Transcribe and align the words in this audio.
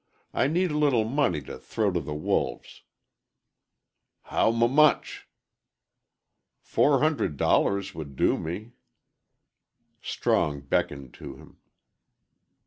I 0.33 0.47
need 0.47 0.71
a 0.71 0.77
little 0.79 1.03
money 1.03 1.41
to 1.41 1.59
throw 1.59 1.91
to 1.91 1.99
the 1.99 2.15
wolves." 2.15 2.81
"How 4.23 4.51
m 4.51 4.73
much?" 4.73 5.27
"Four 6.59 7.01
hundred 7.01 7.37
dollars 7.37 7.93
would 7.93 8.15
do 8.15 8.39
me." 8.39 8.71
Strong 10.01 10.61
beckoned 10.61 11.13
to 11.13 11.35
him. 11.35 11.57